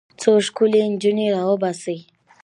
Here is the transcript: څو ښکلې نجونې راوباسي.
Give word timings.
څو 0.21 0.31
ښکلې 0.45 0.81
نجونې 0.91 1.27
راوباسي. 1.35 1.97